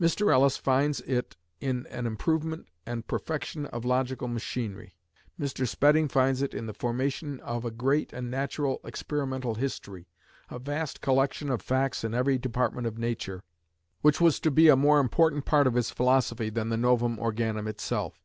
[0.00, 0.32] Mr.
[0.32, 4.96] Ellis finds it in an improvement and perfection of logical machinery.
[5.38, 5.64] Mr.
[5.64, 10.08] Spedding finds it in the formation of a great "natural and experimental history,"
[10.50, 13.44] a vast collection of facts in every department of nature,
[14.02, 17.68] which was to be a more important part of his philosophy than the Novum Organum
[17.68, 18.20] itself.